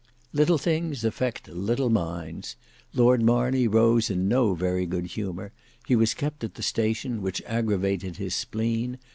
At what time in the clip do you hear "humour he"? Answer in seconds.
5.05-5.95